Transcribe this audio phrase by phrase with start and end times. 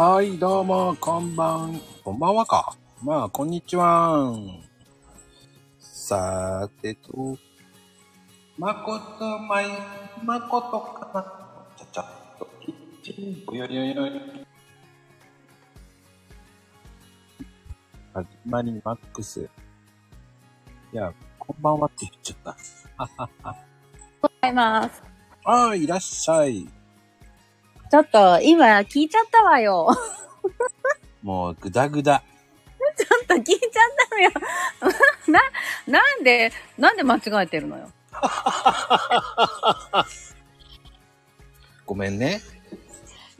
[0.00, 2.76] はい、どうも、こんばん、こんばんはか。
[3.02, 4.32] まあ、こんにちは。
[5.80, 7.36] さてと、
[8.56, 9.66] まことまい、
[10.22, 11.76] まことかな。
[11.76, 14.20] ちゃちゃっと、キッチン、およよよよ。
[18.14, 19.50] 始まりマックス。
[20.92, 22.56] いや、こんばんはって言っちゃった。
[24.22, 25.02] ございます。
[25.44, 26.77] ああ、いらっしゃい。
[27.90, 29.88] ちょっと、今聞いちゃったわよ。
[31.22, 32.22] もう、ぐだぐだ。
[32.96, 33.62] ちょっと聞いちゃっ
[34.10, 34.30] たのよ。
[35.28, 35.40] な、
[35.86, 37.90] なんで、なんで間違えてるのよ？
[41.86, 42.40] ごめんね。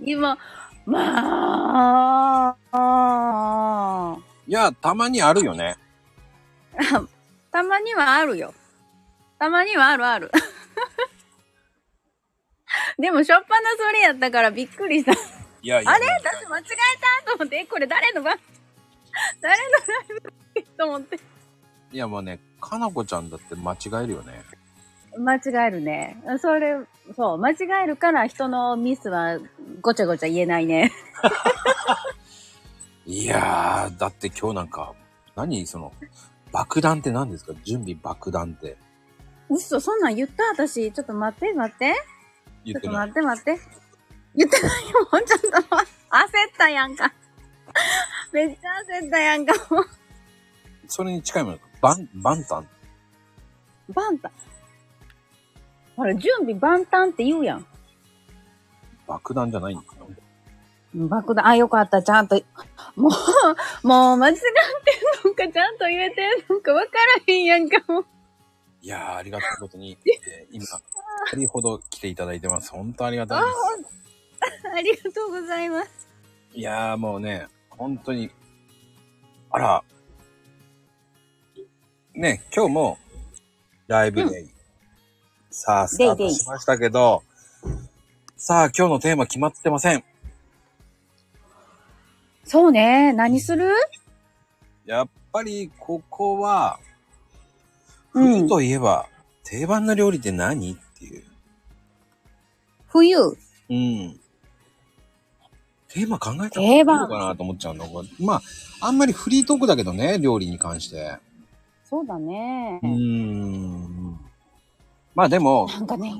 [0.00, 0.38] 今、
[0.86, 5.76] まあ、いや、たまにあるよね。
[7.52, 8.54] たまにはあるよ。
[9.38, 10.30] たまにはあるある。
[12.98, 15.12] でも、しょっぱなそれやったからびっくりした。
[15.12, 15.16] い
[15.62, 15.90] やいや。
[15.90, 16.06] あれ？
[16.20, 16.66] 私間違え
[17.24, 17.30] た？
[17.30, 18.36] と思って、えこれ誰の番？
[19.40, 20.20] 誰のライ
[20.56, 21.20] ブと思って。
[21.92, 24.42] いやもうね、かなこちゃんだって間違えるよね。
[25.16, 26.22] 間違えるね。
[26.40, 26.76] それ、
[27.16, 29.38] そう、間違えるから人のミスは
[29.80, 30.92] ごちゃごちゃ言えないね。
[33.06, 34.92] いやー、だって今日なんか、
[35.34, 35.92] 何その、
[36.52, 37.54] 爆弾って何ですか？
[37.64, 38.76] 準備爆弾って
[39.48, 40.44] 嘘、そんなん言った？
[40.52, 40.92] 私。
[40.92, 41.94] ちょっと待って、待って。
[42.64, 43.12] 言ってない。
[43.12, 43.60] ちょっと待って、待って。
[44.34, 45.08] 言ってないよ。
[45.12, 45.98] もうちょっと待って。
[46.10, 47.12] 焦ったやんか。
[48.32, 49.52] めっちゃ焦ったやんか。
[49.74, 49.86] もう
[50.86, 51.66] それに近いものか。
[51.80, 52.68] バン、バンタン。
[53.94, 54.32] 万端。
[55.96, 57.66] ほら、準備万端って言うやん。
[59.06, 60.08] 爆弾じゃないんだよ。
[60.94, 62.36] 爆弾、あ、よかった、ちゃんと。
[62.96, 63.10] も
[63.84, 64.40] う、もう間違って
[65.28, 68.06] んのか、ちゃんと言えてんのか分からへんやんか、もう。
[68.80, 70.64] いやー、ありがたいことに、えー今、
[71.32, 72.70] 二人ほど来ていただいてます。
[72.70, 73.46] 本当ありがたいで
[74.76, 75.90] ありがとうございます。
[75.90, 76.08] す。
[76.54, 78.30] いやー、もうね、本当に、
[79.50, 79.84] あら、
[82.14, 82.98] ね、今日も、
[83.88, 84.50] ライブデイ。
[85.50, 87.24] さあ、スタートしましたけど、
[88.36, 90.04] さあ、今日のテーマ決まってません。
[92.44, 93.12] そうね。
[93.12, 93.72] 何する？
[94.86, 96.87] やっぱり、ここは、うん
[98.18, 99.06] 冬といえば、
[99.44, 101.24] 定番の料理って何っていう。
[102.88, 103.18] 冬。
[103.18, 104.20] うん。
[105.88, 107.86] テーマ考えた方がいい定番のかなと思っちゃうの。
[108.20, 108.42] まあ、
[108.80, 111.18] あんまりフリートークだけどね、料理に関して。
[111.84, 112.90] そうだねうー。
[112.90, 114.20] ん。
[115.14, 116.14] まあでも、なんかね。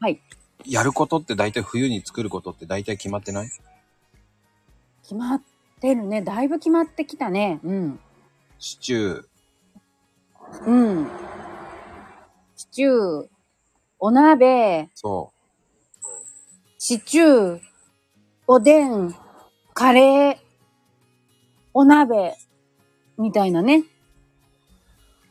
[0.00, 0.20] はい。
[0.66, 3.50] やることって大体冬に作ることって大体決まってない？
[5.02, 5.42] 決まっ
[5.80, 6.22] てるね。
[6.22, 7.60] だいぶ決まってきたね。
[7.62, 8.00] うん。
[8.58, 11.08] シチュー、うん。
[12.72, 13.26] シチュー、
[13.98, 15.30] お鍋、そ
[16.78, 17.60] シチュー、
[18.46, 19.14] おでん、
[19.74, 20.36] カレー、
[21.74, 22.34] お鍋、
[23.18, 23.80] みたいなね。
[23.80, 23.84] う、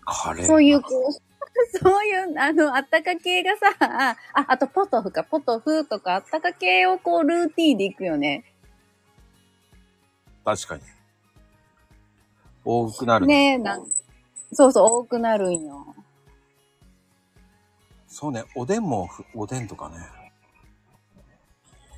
[0.06, 0.46] カレー。
[0.46, 8.44] そういう、こう、そういう、あの、あったか系がさ、あ、あとポトフか、ポトフとかあったか系をこう、ルーティーンでいくよね。
[10.46, 10.84] 確かに。
[12.64, 13.26] 多くなる。
[13.26, 13.88] ねえ、なん
[14.54, 15.96] そうそう、多くなるんよ。
[18.12, 19.96] そうね、おでんもふ、おでんとかね。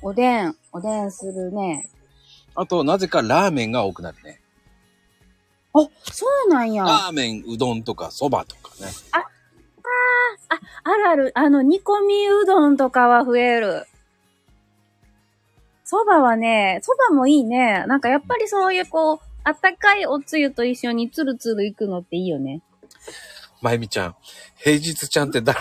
[0.00, 1.90] おでん、おでんするね。
[2.54, 4.40] あと、なぜかラーメンが多くなるね。
[5.72, 6.84] あ、そうなんや。
[6.84, 8.92] ラーメン、うどんとか、そばとかね。
[10.84, 13.86] あるある、あの、煮込みうどんとかは増える。
[15.84, 17.84] 蕎麦はね、蕎麦もいいね。
[17.88, 22.62] なんかやっぱりそういうこう、あったかいおつゆと一緒につるつるいくのっていいよね。
[23.64, 24.16] まゆみちゃん、
[24.58, 25.58] 平日ちゃんって誰？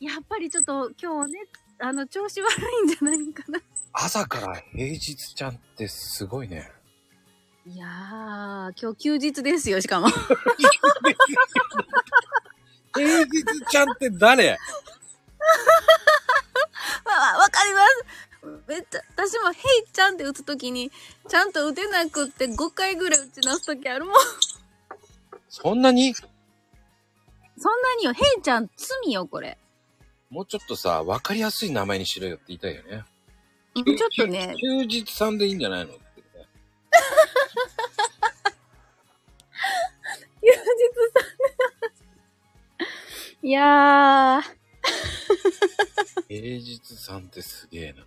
[0.00, 1.38] やっぱりちょっと今日ね、
[1.78, 2.50] あの、調子悪
[2.82, 3.60] いんじゃないかな。
[3.92, 6.68] 朝から平日ちゃんってすごいね。
[7.64, 10.08] いやー、今日休日ですよ、しかも。
[12.92, 14.58] 平日ちゃんって誰？
[17.06, 18.04] わ、わかります。
[18.66, 20.90] めっちゃ、私も、ヘイちゃんって打つときに、
[21.28, 24.14] ちゃんと打てなくって5回ぐらい打ち直すときあるもん。
[25.48, 26.14] そんなに？
[26.14, 26.28] そん
[27.82, 29.58] なによ、ヘイちゃん罪よ、これ。
[30.30, 33.04] もうちょっとさ、わかりやすい名前にしろよって言いたいよね。
[33.74, 36.04] ちょっとね、休日さんでいいんじゃないのってね。
[40.42, 40.56] 休日
[41.12, 41.20] さ
[43.42, 43.46] ん。
[43.46, 44.42] いやー。
[46.28, 48.04] 平日さんってすげえな。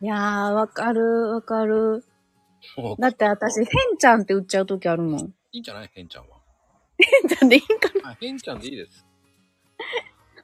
[0.00, 2.04] いやー、わかる、わかる。
[2.98, 5.20] だって私、ヘンちゃんって打っちゃうときあるもん。
[5.20, 5.90] いいんじゃない？
[5.92, 6.38] ヘンちゃんは。
[6.98, 8.10] ヘンちゃんでいいんかな？
[8.10, 9.04] あ、ヘンちゃんでいいです。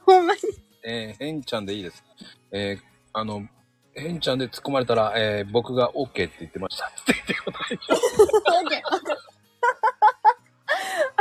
[0.05, 0.41] ほんまに。
[0.85, 2.05] えー、変ちゃんでいいです。
[2.53, 3.47] えー、あの、
[3.95, 6.87] 変ちゃんで突っ込まれたら、えー、僕が OK って言ってました。
[6.87, 7.79] って言ってください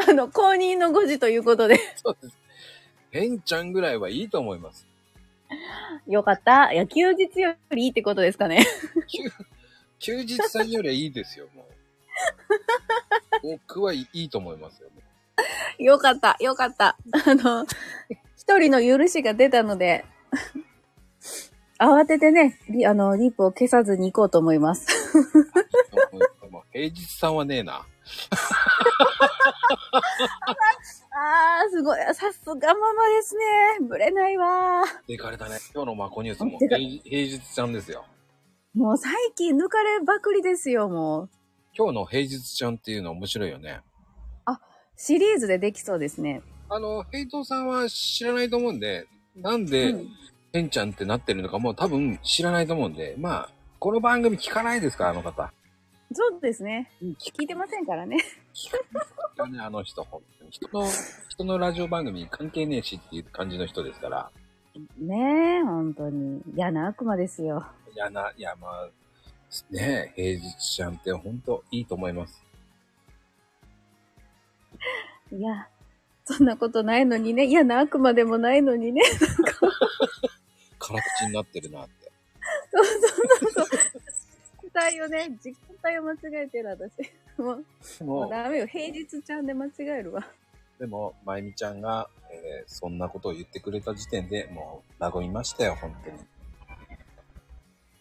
[0.10, 1.80] あの、公認の誤字ということで。
[2.04, 2.38] そうです。
[3.12, 4.88] 変ちゃんぐらいはいいと思います。
[6.08, 6.74] よかった。
[6.74, 8.66] いや、休日よりいいってことですかね。
[9.08, 9.32] 休
[10.00, 11.66] 休日さんよりはいいですよ、もう。
[13.68, 14.90] 僕はいいと思いますよ。
[15.80, 16.38] よかった。
[16.40, 16.98] よかった。
[17.26, 17.66] あの、
[18.38, 20.06] 一人の許しが出たので、
[21.80, 24.88] 慌ててね、リあの、リップを消さずに行こうと思います。
[26.54, 27.74] もう平日さんはねえな。
[31.16, 32.00] あー、すごい。
[32.14, 33.80] さすがママですね。
[33.88, 35.58] ぶれないわでかれたね。
[35.74, 36.92] 今日のマコニュースも平平
[37.24, 38.06] 日ちゃんですよ。
[38.76, 41.30] もう最近抜かればくりですよ、もう。
[41.76, 43.82] 今日の平日ちゃんっていうの面白いよね。
[44.96, 46.44] シリーズでできそうですね。
[46.70, 50.08] あの、平等さんは知らないと思うんで、なんで、うん
[50.56, 55.52] ヘンちゃんってなってるのかもう多分知らないと思うんで、まあ、この番組聞かないですか、あの方。
[56.14, 56.92] そうですね。
[57.02, 58.18] 聞聞いてませんからね。
[59.36, 60.52] かね、あの人、本当に。
[60.52, 60.88] 人の、
[61.30, 64.32] 人のラジオ番組に関係ねえしっていう感じの人ですから。
[64.98, 66.42] ねえ、本当に。
[66.56, 67.66] 嫌な悪魔ですよ。
[67.94, 68.90] いやな、いやまあ、
[69.70, 72.44] ねえ、平日ちゃんって本当いいと思います。
[75.32, 75.68] いや、
[76.26, 77.46] そんなことないのにね。
[77.46, 79.02] 嫌な悪魔でもないのにね。
[80.80, 82.12] 辛口になってるなって。
[82.72, 83.66] そうそうそうそう。
[84.64, 86.94] 時間帯をね、時間帯を間違えてる私。
[87.38, 87.66] もう、
[88.00, 88.68] でもうも、ダメよ。
[88.68, 90.26] 平日ちゃんで間違えるわ。
[90.80, 96.18] でも、まゆみちゃんが、えーそんなことを言ってくれた時点でもう、和みましたよ、本当に。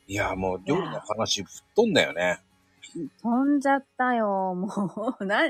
[0.06, 2.40] いや、もう、料理の話、吹っ飛んだよね。
[3.23, 4.55] 飛んじゃったよ。
[4.55, 5.43] もう、 な、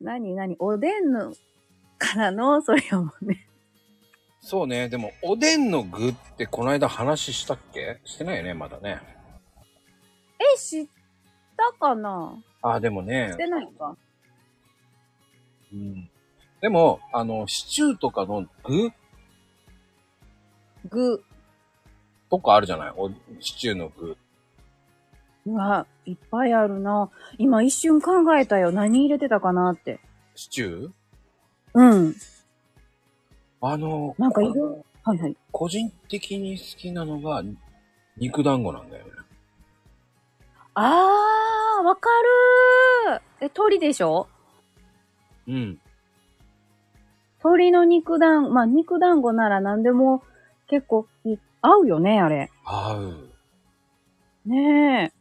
[0.00, 1.34] なになに、おでんの
[1.98, 3.46] からの、 それをもうね。
[4.40, 8.00] そうね、でも、おでんの具ってこの間話したっけ？
[8.04, 9.00] してないよね、まだね。
[10.38, 10.86] え、知っ
[11.56, 12.36] たかな？
[12.62, 13.96] あ、でもねし、てないか？
[15.72, 16.10] うん。
[16.60, 18.92] でも、あの、シチューとかの具？
[20.88, 21.24] 具。
[22.30, 22.92] とかあるじゃない？
[22.96, 23.10] お
[23.40, 24.16] シチューの具。
[25.46, 27.10] うわ、いっぱいあるな。
[27.36, 28.72] 今一瞬考えたよ。
[28.72, 30.00] 何入れてたかなって。
[30.34, 30.90] シチュー？
[31.74, 32.14] うん。
[33.60, 35.36] あの、なんかいるはいはい。
[35.52, 37.42] 個人的に好きなのが、
[38.16, 39.10] 肉団子なんだよね。
[40.74, 42.08] あー、わか
[43.10, 43.46] るー。
[43.46, 44.28] え、鳥でしょ？
[45.46, 45.80] うん。
[47.42, 50.22] 鳥の肉団、まあ、肉団子なら何でも
[50.66, 52.50] 結構い合うよね、あれ。
[52.64, 53.30] 合う。
[54.46, 55.12] ね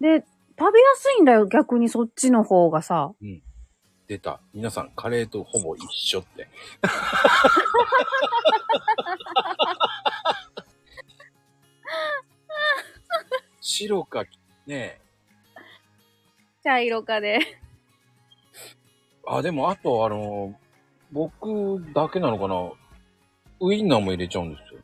[0.00, 0.18] え。
[0.20, 0.26] で、
[0.58, 3.12] 食べやすいんだよ、逆にそっちの方がさ。
[4.08, 4.40] 出た。
[4.52, 6.48] 皆さん、カレーとほぼ一緒って。
[13.60, 14.24] 白か、
[14.66, 14.98] ね
[16.64, 17.38] 茶色かで。
[19.26, 20.54] あ、でも、あと、あの、
[21.12, 22.72] 僕だけなのかな？
[23.60, 24.80] ウインナーも入れちゃうんですよ。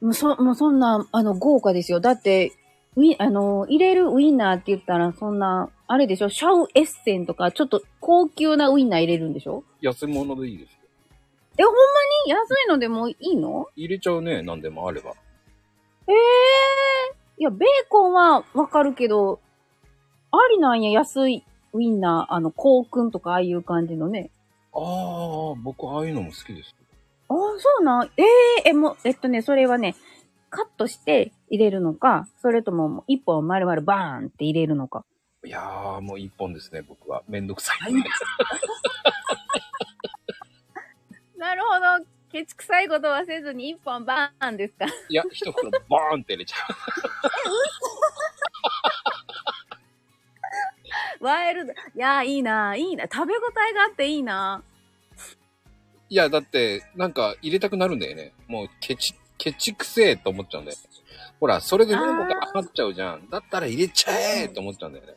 [0.00, 1.98] もうそ、もうそんな、あの、豪華ですよ。
[1.98, 2.52] だって、
[2.96, 6.28] ウィン、あの、入れるウインナーって言ったら、そんな、あれでしょ？
[6.28, 9.64] シャウエッセンとか、ちょっと高級なウインナー入れるんでしょ？
[9.80, 10.78] 安物でいいですよ。
[11.58, 11.80] え、ほんま
[12.26, 12.30] に？
[12.30, 13.66] 安いのでもいいの？
[13.74, 15.14] 入れちゃうね、何でもあれば。
[16.06, 19.40] ええいや、ベーコンはわかるけど、
[20.32, 24.30] ありなんや、安いウインナー、あの、コークンとかああいう感じのね。
[24.74, 26.74] ああ、僕ああいうのも好きです。
[27.28, 28.06] ああ、そうなん？
[28.16, 28.22] え
[28.64, 29.94] ええ、もう、えっとね、それはね、
[30.50, 35.04] カットして入れるのか、それとも一本丸々バーンって入れるのか。
[35.44, 37.22] いやー、もう一本ですね、僕は。
[37.28, 37.94] めんどくさい。
[41.36, 42.17] なるほど。
[42.38, 44.86] ケチくさいことはせずに一本バーンですか？
[45.08, 46.56] いや、一袋バーンって入れちゃ
[51.18, 51.24] う。
[51.24, 51.72] ワイルド。
[51.72, 53.08] いやー、いいな、いいな。
[53.12, 54.62] 食べ応えがあっていいな。
[56.08, 58.32] いや、だって、なんか入れたくなるんだよね。
[58.46, 60.84] もう、ケチ、ケチくせえと思っちゃうんだよね。
[61.40, 63.28] ほら、それで何個か余っちゃうじゃん。
[63.30, 65.16] だったら入れちゃえって思っちゃうんだよね。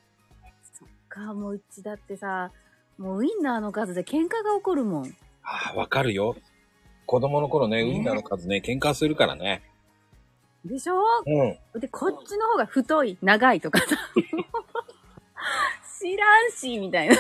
[1.08, 2.52] か、もううちだってさ、
[2.98, 5.16] もうウインナーの数で喧嘩が起こるもん。
[5.44, 6.36] ああ、わかるよ。
[7.06, 9.62] 子供の頃ね、ウインナーの数ね、喧嘩するからね。
[10.64, 11.02] でしょ？
[11.26, 11.44] う
[11.78, 11.80] ん。
[11.80, 13.86] で、こっちの方が太い、長いとかさ。
[16.00, 17.16] 知らんし、みたいな。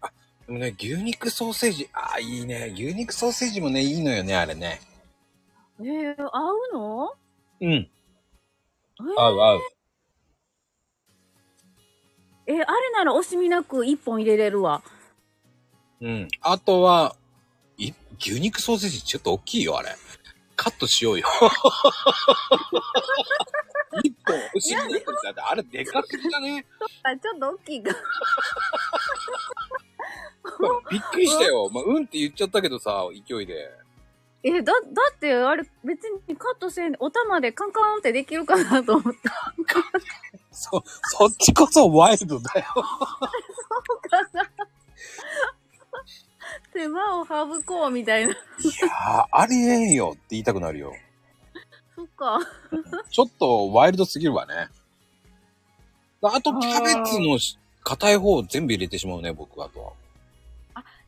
[0.00, 0.12] あ、
[0.46, 2.70] でもね、牛肉ソーセージ、ああ、いいね。
[2.74, 4.80] 牛肉ソーセージもね、いいのよね、あれね。
[5.80, 7.14] えー、合うの？
[7.60, 7.70] うん。
[7.72, 9.60] えー合う合う。
[12.46, 14.82] えーあれなら惜しみなく一本入れれるわ。
[16.00, 16.28] うん。
[16.40, 17.21] あとは、い、
[18.24, 19.96] 牛肉ソーセージちょっと大きいよ、あれ。
[20.56, 21.26] カットしようよ。
[24.04, 26.64] 一本欲しいんだってだってあれでかすぎだね。
[27.02, 27.94] あ、ちょっと大きいか。
[30.90, 31.68] びっくりしたよ。
[31.70, 33.70] まあ、うんって言っちゃったけどさ、勢いで。
[34.44, 34.80] え、だ、だ
[35.14, 39.52] って、あれ、別にカットせん、お玉でカンカンってできるかなと思った。
[40.50, 40.82] そ、
[41.16, 42.66] そっちこそワイルドだよ。
[46.82, 48.32] 手間を省こうみたいな。
[48.32, 50.92] いやー、ありえんよって言いたくなるよ。
[51.94, 52.40] そっか。
[53.10, 54.68] ちょっとワイルドすぎるわね。
[56.22, 59.92] あと、キャベツのし硬い方を全部入れてしまうね、僕はとは。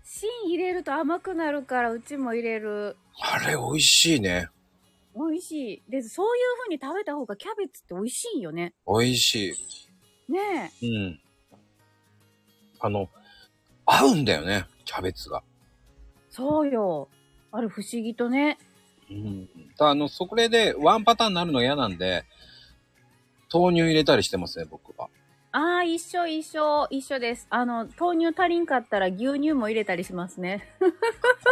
[0.05, 2.97] 芯入れると甘くなるから、うちも入れる。
[3.21, 4.49] あれ、美味しいね。
[5.17, 5.91] 美味しい。
[5.91, 8.75] で、そういう風に食べた方がキャベツって美味しいよね。
[8.87, 9.55] 美味し
[10.29, 10.87] ねえ。
[10.87, 10.97] い。
[10.97, 11.21] うん。
[12.79, 13.09] あの、
[13.87, 15.43] 合うんだよね、キャベツが。
[16.35, 17.09] そうよ。
[17.53, 18.59] あれ不思議とね。
[19.09, 19.49] うん。
[19.79, 22.25] だあの、そこでワンパターンになるの嫌なんで、
[23.53, 25.09] 豆乳入れたりしてますね、僕は。
[25.53, 27.47] ああ、一緒一緒、一緒です。
[27.51, 30.67] あの、豆乳足りんかったら牛乳も入れたりしますね。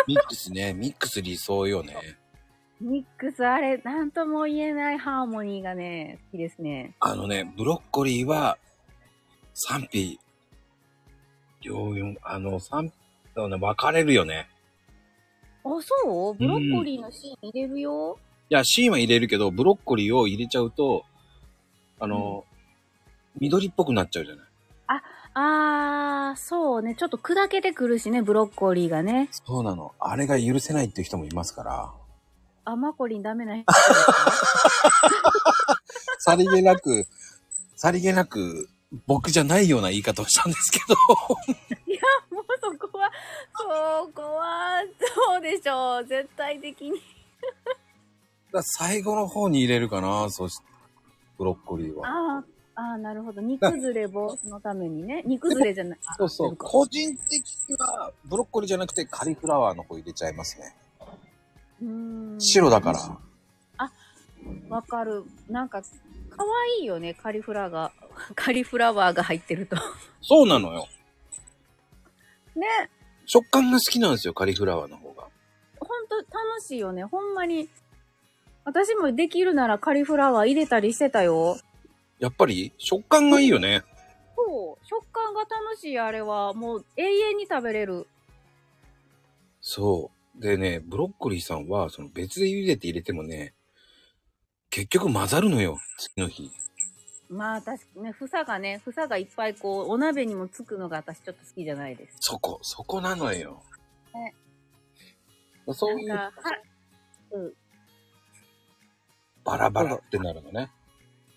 [0.09, 1.95] ミックスね、ミックス理想よね。
[2.81, 6.97] ミックス、あれ、なんとも言えないハーモニーがね、好きですね。
[6.99, 8.59] あのね、ブロッコリーは、
[9.55, 10.19] 賛否、
[11.61, 12.93] 両四、あの、賛、ね、
[13.37, 14.49] 分かれるよね。
[15.65, 16.35] あ、そう？
[16.35, 18.19] ブロッコリーの芯入れるよ？
[18.51, 21.05] いや、シーンは入れるけど、ブロッコリーを入れちゃうと、
[22.01, 22.45] あの、
[23.41, 24.47] 緑っぽくなっちゃうじゃない？
[25.35, 26.95] あー、そうね。
[26.95, 29.31] ちょっと砕けてくるしね、ブロッコリーがね。
[29.31, 29.95] そうなの。
[29.99, 31.91] あれが許せないっていう人もいますから、
[32.67, 34.23] あ、マコリンダメな人ですか
[36.19, 37.07] さりげなく、
[37.77, 38.69] さりげなく、
[39.07, 40.95] 僕じゃないような言い方をしたんですけど、
[41.91, 43.11] いや、もうそこは、
[43.57, 44.83] そこは、
[45.15, 46.05] そうでしょう。
[46.07, 47.01] 絶対的に。
[48.53, 50.65] だ最後の方に入れるかな、そして、
[51.39, 52.07] ブロッコリーは。
[52.07, 52.45] あー、
[52.75, 53.41] あーなるほど。
[53.41, 55.23] 煮崩れ防止のためにね。
[55.25, 55.99] 煮崩れじゃない。
[56.05, 56.57] あそうそう。
[56.57, 60.77] か個人的には、ブロッコリーじゃなくてカリフラワーの方入れちゃいますね。
[61.81, 63.19] うーん白だから。
[64.69, 65.25] わかる。
[65.49, 65.83] なんか、
[66.37, 66.45] 可
[66.79, 67.93] 愛いよね、カリフラワーが。
[68.35, 69.77] カリフラワーが入ってると。
[70.21, 70.87] そうなのよ。
[72.55, 72.67] ね。
[73.27, 75.29] 食感が好きなんですよ、カリフラワーの方が。
[75.81, 76.27] ほんと楽
[76.61, 77.05] しいよね。
[77.05, 77.69] ほんまに。
[78.65, 81.59] 私もできるならカリフラワー入れたりしてたよ。
[82.19, 82.73] やっぱり？
[82.79, 83.83] 食感がいいよね。
[84.37, 84.87] そう。
[84.87, 86.53] 食感が楽しい、あれは。
[86.53, 88.07] もう永遠に食べれる。
[89.61, 90.41] そう。
[90.41, 93.55] でね、ブロッコリーさんは、その別で茹でて入れてもね、
[94.73, 96.51] 結局混ざるのよ、次の日。
[97.29, 102.17] まあ確かにね、房がね、房がいっぱいこう、お鍋にもつくのが私ちょっと好きじゃないです。
[102.21, 103.63] そこ、そこなのよ。
[104.15, 104.35] ね
[105.75, 106.15] そういう
[107.33, 107.53] うん。
[109.45, 110.71] バラバラってなるのね。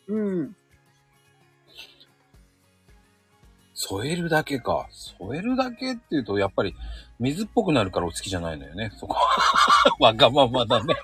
[0.07, 0.55] うん。
[3.73, 4.87] 添えるだけか。
[5.19, 6.73] 添えるだけって言うと、やっぱり
[7.19, 9.17] 水っぽくなるからお好きじゃないのよね、そこ。
[9.99, 10.95] わがままだね。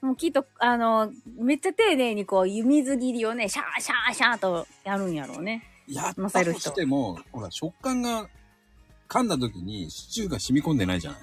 [0.00, 5.64] もうきっと、あの、めっちゃ丁寧にこう、水切りをね、シャーシャーシャーとやるんやろうね。
[5.88, 8.28] やったとしても、ほら、食感が
[9.08, 11.20] 噛んだ時にシチューが染み込んでないじゃない。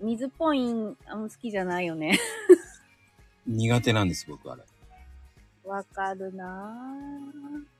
[0.00, 2.20] 水っぽいん、あんま好きじゃないよね。
[3.46, 4.62] 苦手なんです、僕あれ。
[5.64, 7.77] わかるなぁ。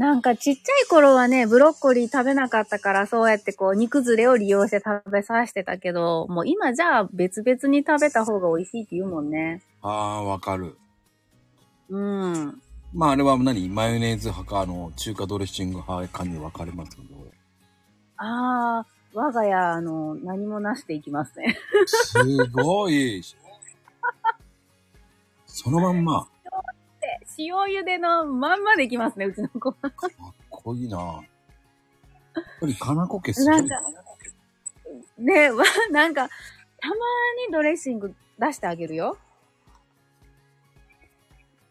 [0.00, 9.60] なんかちっちゃい頃はね、ブロッコリー食べなかったから、そうやってこう、煮崩れを利用して食べさせてたけど、もう今じゃあ別々に食べた方が美味しいって言うもんね。
[9.82, 10.78] ああ、わかる。
[11.90, 12.62] うん。
[12.94, 13.68] まああれは何？
[13.68, 17.08] マヨネーズ派か、あの、中華ドレッシング派かに分かれますけど。
[18.16, 21.58] ああ、我が家、あの、何もなしていきますね。
[21.84, 22.16] す
[22.52, 23.22] ごい。
[25.44, 26.26] そのまんま。
[27.38, 29.90] 塩茹でのまんまでいきますね、うちの子は。
[29.90, 30.10] かっ
[30.48, 33.56] こいいなやっぱりかなこ家すごい。
[33.56, 33.76] なんか、
[35.18, 36.28] ねわ、なんか、
[36.78, 36.94] たま
[37.46, 39.16] にドレッシング出してあげるよ。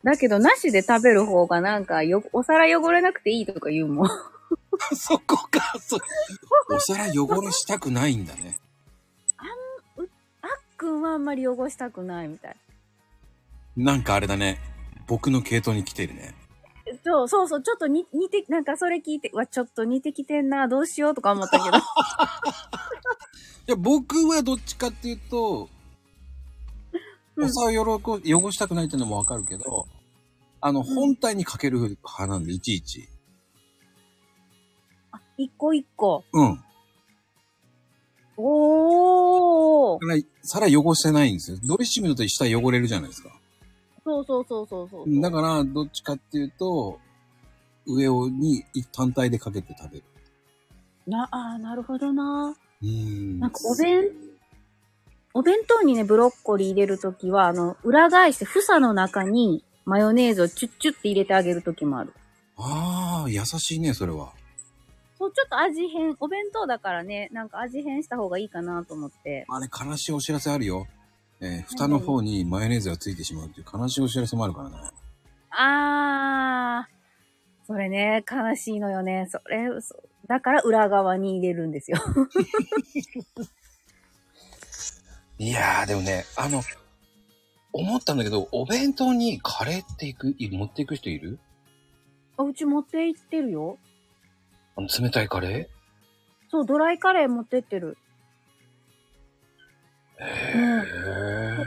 [0.03, 4.07] だけど、なしで食べる方がなんかよ、お皿汚れなくていいとか言うもん。
[4.95, 5.97] そこか、そ、
[6.69, 8.57] お皿汚れしたくないんだね。
[10.41, 12.55] あっくんはあんまり汚したくないみたい。
[13.75, 14.59] なんかあれだね。
[15.09, 16.35] 僕の系統に来てるね。
[17.03, 21.77] そうそうそう、ちょっとに似て、なんかそれ聞いて、うわ、ちょっと似てきてんな、どうしようとか思ったけど。
[21.77, 21.81] い
[23.67, 25.79] や、僕はどっちかっていうと、うん
[27.41, 29.87] お皿を汚汚したくないっていうのもわかるけど、
[30.59, 33.07] あの、本体にかける派なんで、いちいち。
[35.37, 36.25] 一個一個。
[36.33, 36.63] うん。
[38.35, 41.57] おーだから、皿汚してないんですよ。
[41.63, 43.38] ドレッシングだと下汚れるじゃないですか。
[44.03, 45.21] そうそうそうそうそう。
[45.21, 46.99] だから、どっちかっていうと、
[47.85, 50.03] 上をに単体でかけて食べる。
[51.07, 52.55] な、あーなるほどな。
[52.81, 53.39] うーん。
[53.39, 54.09] なんかお弁、
[55.33, 62.13] お弁当にね、ブロッコリー入れるときは、あの、裏返して、房の中にマヨネーズをチュッチュって入れてあげるときもある。
[62.57, 64.33] ああ、優しいね、それは。
[65.17, 69.45] そう、ちょっと味変、お弁当だからね、なんか味変した方がいいかなと思って。
[69.49, 70.87] あれ、悲しいお知らせあるよ。
[71.41, 74.75] えー蓋の方にマヨネーズがついてしまうっていう悲しいお知らせもあるからね。
[75.51, 79.27] あー、それね、悲しいのよね。
[79.29, 79.95] それ、そ
[80.27, 81.97] だから裏側に入れるんですよ。
[85.37, 86.61] いやー、でもね、あの、
[87.71, 91.39] 思ったんだけど、お弁当にカレーっていく、い持っていく人いる？
[92.37, 93.77] あうち持って行ってるよ。
[94.75, 95.69] あの、冷たいカレ
[96.49, 97.97] そう、ドライカレー持ってってる。
[100.25, 101.65] ーへー。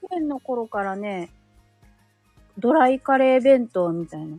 [0.00, 1.30] 去年の頃からね、
[2.58, 4.38] ドライカレー弁当みたいな。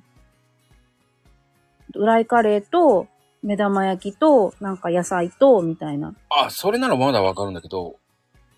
[1.92, 3.08] ドライカレーと、
[3.42, 6.14] 目玉焼きと、なんか野菜と、みたいな。
[6.30, 7.96] あ、それならまだわかるんだけど、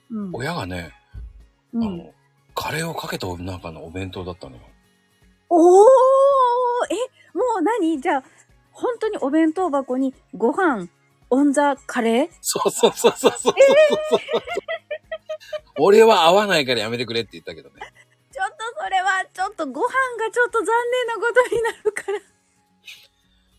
[0.10, 0.32] うん。
[0.34, 0.92] 親がね、
[1.74, 2.14] うん、あの、
[2.56, 4.62] カレーをかけた中のお弁当だったのよ。
[5.50, 5.88] おー
[6.90, 8.02] え、もう何？
[8.02, 8.24] じゃあ、
[8.72, 10.88] 本当にお弁当箱にご飯、
[11.30, 12.30] オンザカレー？
[12.42, 13.54] そうそうそうそうそうそう。
[15.78, 17.76] 俺は合わないからやめてくれって言ったけどね。
[18.32, 22.20] ちょっとそれは、ちょっとご飯がちょっと残念なことになるから。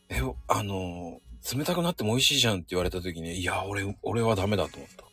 [0.09, 1.21] え、あの、
[1.57, 5.05] 冷たくなっても美味しいじゃんって言われた時に、いや、俺、俺はダメだと思った。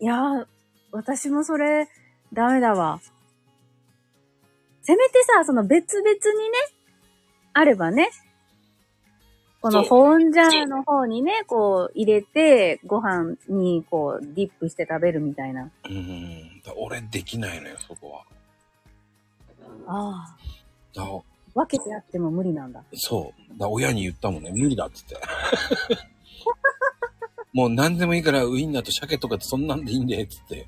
[0.00, 0.46] いやー、
[0.92, 1.88] 私もそれ、
[2.32, 3.00] ダメだわ。
[4.82, 6.18] せめてさ、その別々にね、
[7.52, 8.10] あればね。
[9.68, 15.64] この保温ジャーの方にね、こう入れて、ご飯にこうディップして食べるみたいな。
[15.64, 16.62] うーん。
[16.64, 18.24] だ俺できないのよ、そこは。
[19.86, 20.36] ああ。
[20.94, 21.04] だ
[21.54, 22.82] 分けてあっても無理なんだ。
[22.94, 23.58] そう。
[23.58, 25.16] だ親に言ったもんね、無理だっつって。
[27.52, 30.66] もう何でもいいからウインナーと鮭とかそんなんでいいんで、つって。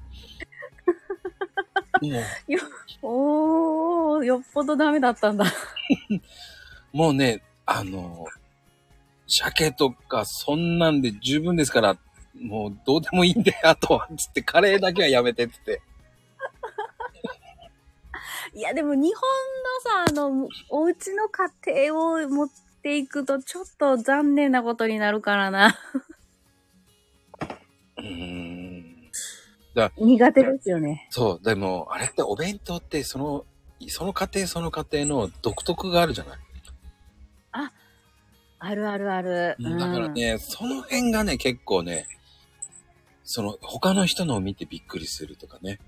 [3.03, 5.45] もおー、よっぽどダメだったんだ。
[5.45, 8.27] う、もうね、あの、
[9.31, 11.97] 鮭とかそんなんで十分ですから、
[12.35, 15.81] もうどうでもいいんで、あとは、つって、カレーだけはやめて、つって。
[18.55, 22.49] いや、でも日本のさ、あの、お家の家庭を持っ
[22.83, 25.79] ていくとちょっと残念なことになるからな。
[27.99, 29.11] うーん。
[29.97, 31.07] 苦手ですよね。
[31.11, 33.45] そう、でも、あれってお弁当って、その、
[33.89, 36.39] その家庭その家庭の独特があるじゃない。
[37.53, 37.73] あ
[38.75, 39.57] るあるある。
[39.59, 42.07] だからね、その辺がね、結構ね、
[43.25, 45.79] その、他の人のを見てびっくりするとかね。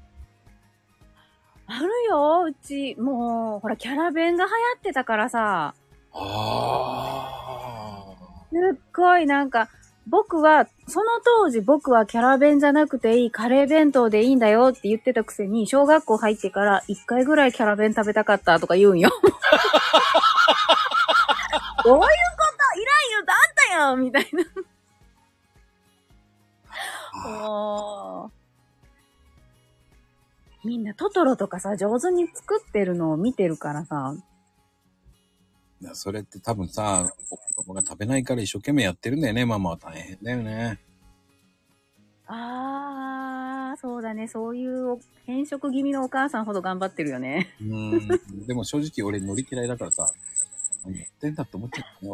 [1.66, 2.94] あるよ、うち。
[2.98, 5.74] もう、ほら、キャラ弁が流行ってたからさ、
[6.14, 7.32] あ
[8.50, 9.68] すっごいなんか、
[10.06, 19.10] 僕は、その当時僕はキャラ弁じゃなくていいカレー弁当でいいんだよって言ってたくせに、小学校入ってから一回ぐらいキャラ弁食べたかったとか言うんよ。
[21.84, 22.06] どういうこ
[22.74, 24.44] といらんよ、あんたよみたいな。
[27.24, 27.28] あ。
[27.28, 28.42] もう
[30.64, 34.14] みんなトトロとかさ、上手に作ってるのを見てるからさ、
[35.80, 39.44] いやそれって多分さ、子供が食べないから一生懸命やってるんだよね。
[39.44, 40.78] ママは大変だよね。
[42.28, 47.48] あー、そうだね、そういう変色気味のお母さんほど頑張ってるよね。
[47.60, 48.46] うーん。
[48.46, 50.06] でも正直俺乗り嫌いだからさ、
[50.84, 52.12] 何やってんだって思っちゃうよ。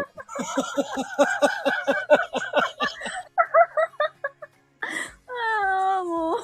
[5.28, 6.38] あー、もう。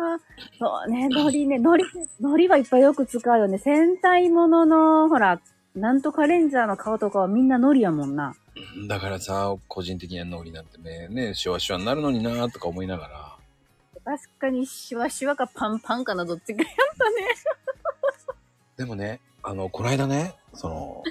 [0.00, 0.18] あ
[0.58, 3.58] そうね、海苔ね、海苔、海苔はいっぱいよく使うよね。
[3.58, 5.40] 戦隊ものの、ほら、
[5.74, 8.34] なんとかレンジャーの顔とかはみんな海苔やもんな。
[8.88, 13.36] だからさ、個人的にはノリなんてね、ね、シュワシュワになるのになとか思いながら。
[14.04, 17.16] 確かにシワシワかパンパンかな、どっちかやったね。
[18.76, 21.02] でもね、あの、この間ね、その、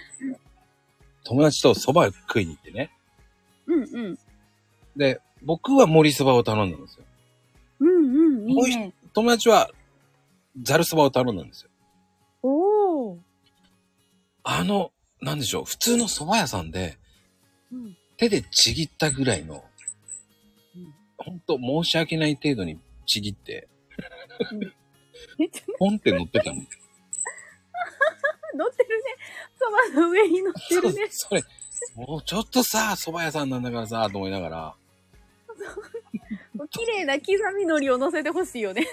[1.23, 2.91] 友達と蕎麦食いに行ってね。
[3.65, 4.19] うんうん。
[4.95, 7.06] で、僕は盛り蕎麦を頼んだんですよ。
[7.80, 8.93] うんうん、いいもうね。
[9.15, 9.71] 友達は
[10.62, 11.69] ざる蕎麦を頼んだんですよ。
[12.43, 13.17] おー。
[14.43, 17.00] あの、なんでしょう、普通の蕎麦屋さんで
[17.71, 19.63] うん、手でちぎったぐらいの、
[20.76, 23.67] うんほんと申し訳ない程度にちぎって、
[25.39, 26.62] めっちゃポンって乗ってたの。
[28.58, 29.04] 乗ってるね。
[29.58, 31.08] そばの上に乗ってるね。
[31.12, 31.43] それ、
[31.96, 34.76] もうちょっとさ、蕎麦屋さんなんだからさ、と思いながら、
[36.70, 38.88] 綺麗な刻み海苔を乗せてほしいよね。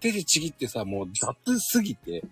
[0.00, 2.24] 手でちぎってさ、もう雑すぎて、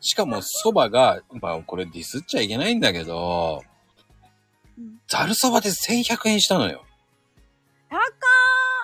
[0.00, 3.62] しかも蕎麦が、まあこれディスっちゃいけないんだけど
[4.78, 6.84] うん、ざる蕎麦で1100円したのよ。
[7.90, 7.98] 高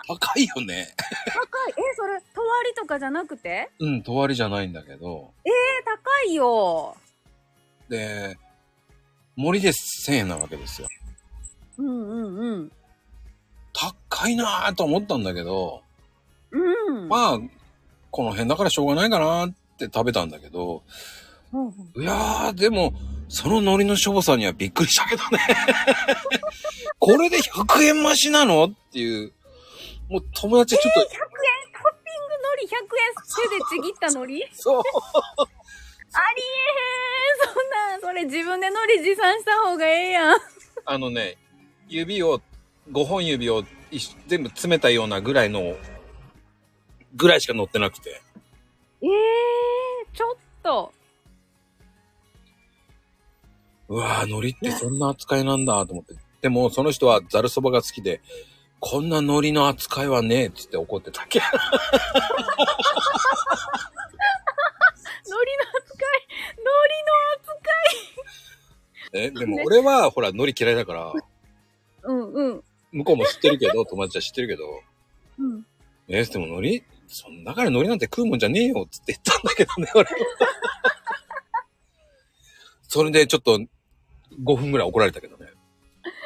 [0.07, 0.95] 高いよね。
[1.29, 1.75] 高い。
[1.77, 3.71] え、それ、とわりとかじゃなくて？
[3.79, 5.51] うん、とわりじゃないんだけど、え、
[5.85, 6.97] 高いよ。
[7.95, 8.37] で、
[9.37, 10.89] 森で1000円なわけですよ。
[11.79, 12.73] うんうんうん。
[13.73, 15.83] 高いなぁと思ったんだけど、
[16.51, 17.09] うん。
[17.09, 17.39] まあ、
[18.11, 20.83] この辺だからしょうがないかなって食べたんだけど、
[21.53, 22.93] うんうんいやー、でも、
[23.29, 25.39] その海苔のしょぼさにはびっくりしたけどね。
[26.99, 29.33] これで100円増しなのっていう。
[30.09, 31.09] もう友達ちょっと、100円？
[31.09, 31.17] ト
[31.91, 34.83] ッピング海苔100円手でちぎった海苔そう。
[36.15, 40.39] ありえへんそんなん、それ自分で海苔持参した方がええやん。
[40.87, 41.37] あのね、
[41.89, 42.41] 指を、
[42.93, 45.77] 5本指を一全部詰めたようなぐらいの、
[47.17, 48.23] ぐらいしか乗ってなくて。
[49.03, 50.93] ええー、ちょっと。
[53.89, 56.15] うわー、海苔ってそんな扱いなんだと思って。
[56.41, 58.21] でも、その人はざるそばが好きで、
[58.81, 61.41] こんな海苔の扱いはねえっつって怒ってたっけ。
[61.41, 61.57] 海苔
[65.57, 65.74] の
[69.13, 71.13] え、でも俺は、ほら、海苔嫌いだから。
[72.05, 72.65] うんうん。
[72.93, 74.83] 向こうも知ってるけど、友達は知ってるけど、
[75.39, 75.67] うん。
[76.09, 80.11] え、でも海苔、そん中で海苔なんて食うもんじゃねえよっつって言ったんだけどね、俺は。
[82.89, 83.61] それでちょっと
[84.43, 85.49] 5分ぐらい怒られたけどね。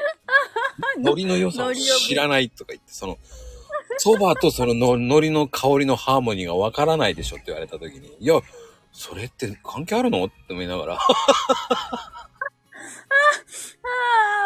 [0.96, 3.18] 海苔の良さを知らないとか言って、その、
[4.02, 8.40] 蕎麦とそのの海苔の香りのハーモニーがわからないでしょって言われた時に、いや、
[8.98, 10.24] それって関係あるの？
[10.24, 10.94] って思いながら。
[10.94, 10.98] あ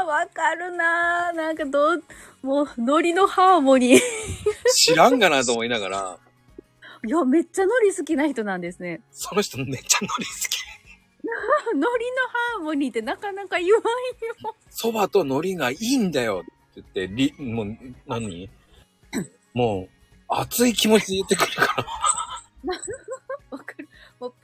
[0.02, 1.36] あ、わかるなー。
[1.36, 2.04] なんかどう、
[2.42, 4.00] もう、海苔のハーモニー。
[4.74, 6.18] 知らんがなと思いながら、
[7.06, 9.00] いや、めっちゃ海苔好きな人なんですね。
[9.10, 10.62] その人めっちゃ海苔好き。
[11.72, 13.86] 海苔のハーモニーってなかなか言わんよ。
[14.70, 17.74] 蕎麦と海苔がいいんだよって言って、り、もう、
[18.06, 18.50] 何？
[19.54, 19.92] もう、
[20.28, 21.86] 熱い気持ちで言ってくるから。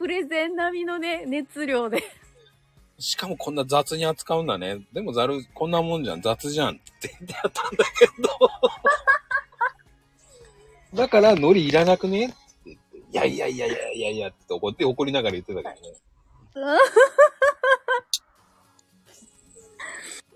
[0.08, 2.02] レゼン並みのね、熱量で。
[2.98, 4.80] しかもこんな雑に扱うんだね。
[4.92, 8.28] でもざる、こんなもんじゃん、雑じゃんって言ってやったんだけど。
[10.94, 12.26] だから海苔いらなくね？
[12.26, 15.78] って言って、いやいやいやいやいやいやって怒って怒りながら言ってたけどね。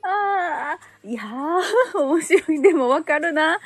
[0.05, 2.63] ああ、いやー、面白い。
[2.63, 3.59] でもわかるな。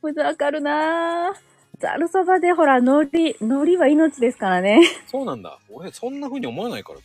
[0.00, 1.34] わかるな。
[1.78, 4.80] ざるそばでほら、海苔、海苔は命ですからね。
[5.06, 5.58] そうなんだ。
[5.70, 7.04] 俺そんな風に思わないからさ。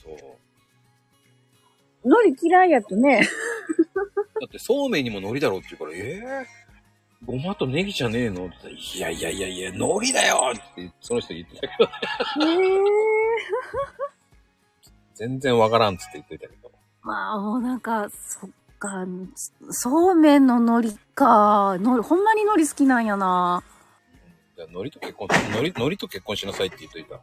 [2.03, 3.21] 海苔嫌いやとね。
[4.41, 8.47] だってそうめんにも海苔だろって言うから、えー、ごまとネギじゃねえの？
[8.47, 12.79] って言ったらいやいやいやいや、海苔だよってその人言ってたけど、へえ。
[15.15, 16.71] 全然わからんっつって言ってたけど。
[17.03, 19.05] まあ、もうなんか、そっか、
[19.69, 21.77] そうめんの海苔か。
[21.79, 23.63] のほんまに海苔好きなんやな。
[24.55, 27.19] じゃあ海苔と結婚、海苔、海苔と結婚しなさいって言っといた。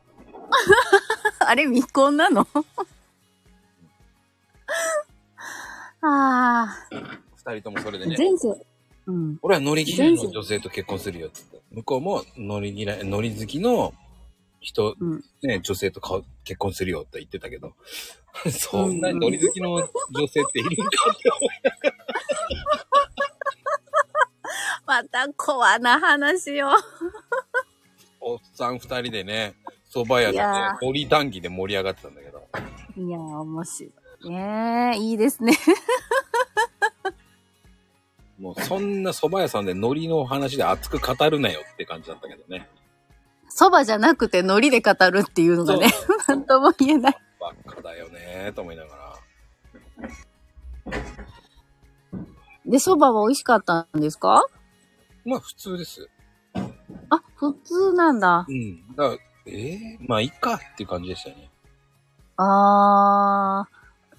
[1.47, 2.47] あれ、未婚なの？
[6.03, 6.89] ああ、
[7.37, 8.17] 二人ともそれでね。
[8.17, 8.67] 前世。
[9.07, 9.39] うん。
[9.43, 11.69] 俺は海苔嫌いの女性と結婚するよって言って。
[11.73, 13.95] 向こうも海苔嫌い、海苔好きの
[14.61, 17.75] 人、うんね、女性とか結婚するよって言ってたけど、
[18.51, 19.89] そんなに海苔好きの女
[20.27, 21.51] 性っているんかって思い
[24.91, 26.67] また、コアな話を。
[28.21, 29.55] おっさん二人でね、
[29.89, 32.49] 蕎麦屋でねいや、海苔談義で盛り上がってたんだけど。
[32.97, 33.89] いやー、面白
[34.25, 34.31] い。
[34.31, 35.53] ねえ、いいですね。
[38.41, 42.69] もうそんな蕎麦屋さんで海苔の話で熱く語るなよって感じだったけどね。
[43.49, 45.93] そばじゃなくて海苔で語るっていうのがね、
[46.27, 47.17] なんとも言えない。
[47.39, 49.15] ばっかだよねと思いながら。
[52.67, 54.45] で、そばは美味しかったんですか？
[55.25, 56.09] まあ普通です。
[57.11, 58.53] あ、普通なんだう。
[58.53, 58.87] ん。
[58.95, 61.51] だから、ええまあいいかっていう感じでしたね。
[62.37, 63.69] あ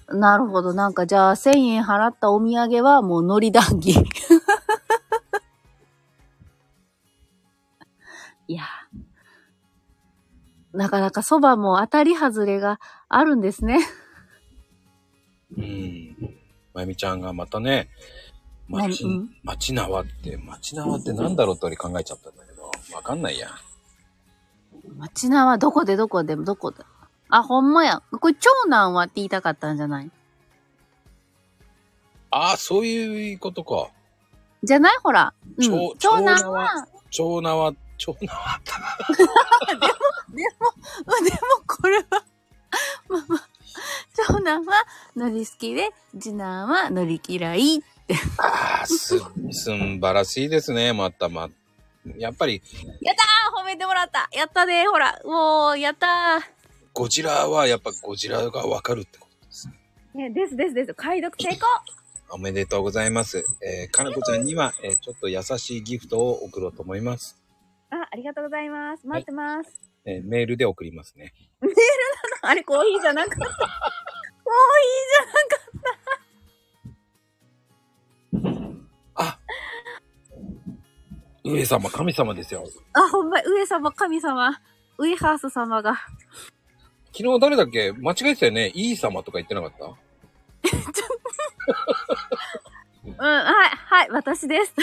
[0.08, 0.74] ー、なるほど。
[0.74, 3.94] なんかじゃあ1000円払ったお土産はもう海苔談義。
[8.48, 9.02] いやー
[10.72, 13.78] なかなかそばも当たり外れがあるんですね。
[15.56, 16.16] うん。
[16.74, 17.90] まゆみちゃんがまたね、
[19.44, 23.48] 町、縄って、町縄ってなんだろうって俺考えちゃったんだけど、わかんないや。
[24.98, 26.82] 町縄どこでどこでどこで。
[27.28, 28.02] あ、ほんまや。
[28.20, 30.10] これ長男はって言いたかったんじゃない？
[32.30, 33.88] ああ、そういうことか。
[34.62, 34.96] じゃない？
[35.02, 35.32] ほら。
[35.56, 38.58] うん長長男は、長男は、長男は、
[39.16, 39.30] でも、
[40.32, 42.04] でもこれは、
[43.08, 43.48] まあまあ、
[44.14, 44.72] 長男は
[45.16, 47.82] ノリ好きで、次男はノリ嫌い。
[48.38, 49.18] ああ、す、
[49.50, 50.92] すんばらしいですね。
[50.92, 51.48] またま、
[52.16, 52.62] やっぱり、
[53.00, 56.40] やったー褒めてもらったやったねほら、もう、やった
[56.92, 59.68] ゴジラはやっぱゴジラがわかるってことです
[60.14, 60.30] ね。
[60.30, 60.94] ですですです。
[60.94, 61.66] 解読成功
[62.30, 63.44] おめでとうございます。
[63.62, 67.38] えー、かなこちゃんには、えーちょっと優しいギフトを送ろうと思います。
[67.90, 69.06] あ、ありがとうございます。
[69.06, 69.70] 待ってます。
[70.04, 71.32] えーメールで送りますね。
[72.42, 73.36] あれ、コーヒーじゃな かった。
[73.38, 73.58] コーヒー
[75.68, 75.71] あ
[81.44, 82.64] 上様、神様ですよ。
[82.94, 84.60] あ、ほんま、上様、神様、
[84.98, 85.94] ウエハース様が。
[87.14, 87.92] 昨日誰だっけ？
[87.92, 88.70] 間違えてたよね。
[88.74, 89.84] イー様とか言ってなかった？
[93.04, 94.74] うん、はい、はい、私です。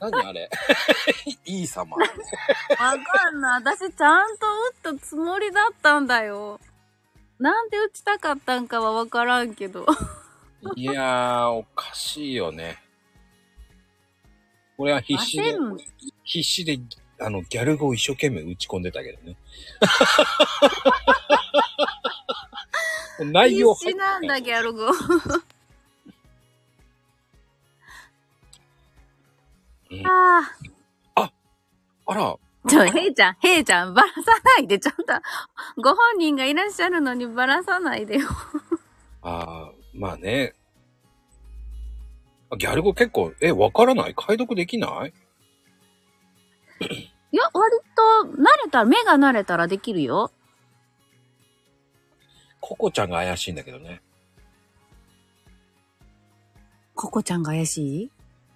[0.00, 0.50] 何あれ？
[1.46, 1.96] イー様。
[1.96, 2.06] わ
[2.78, 3.62] かんない。
[3.62, 4.46] 私ちゃんと
[4.90, 6.58] 打ったつもりだったんだよ。
[7.38, 9.86] なんで打ちたかったんかはわからんけど。
[10.76, 12.82] いやー、おかしいよね。
[14.76, 15.54] これは必死で
[16.24, 16.78] 必死で、
[17.20, 19.36] あの、ギャル語を一生懸命打ち込んでたけどね。
[23.32, 24.86] 内容必死なんだ、ギャル語。
[29.90, 30.40] うんあ
[31.14, 31.30] あ。
[32.06, 32.36] あら、
[32.68, 35.02] ちょ、ヘイちゃん、ヘイちゃん、ばらさないで、ちょっと、
[35.80, 38.28] ご本人がいらっしゃるのにばらさないでよ。
[39.22, 40.54] ああ、まあね。
[42.54, 44.14] あギャル語結構、え、わからない？
[44.16, 45.12] 解読できない？
[47.30, 47.76] いや、割
[48.24, 50.30] と、慣れたら、目が慣れたらできるよ。
[52.60, 54.00] ココちゃんが怪しいんだけどね。
[56.94, 58.10] ココちゃんが怪しい？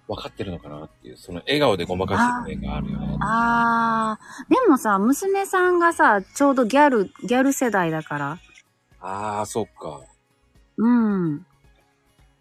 [0.07, 3.17] わかってるのかなっていう、その笑顔でごまかしてる面があるよね。
[3.21, 8.39] あー、でもさ、娘さんがさ、ちょうどギャル、ギャル世代だから。
[9.01, 10.01] ああ、そっか。
[10.77, 11.45] うん。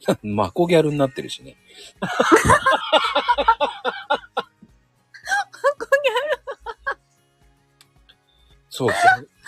[0.23, 1.57] マコギャルになってるしね。
[8.71, 8.91] そう、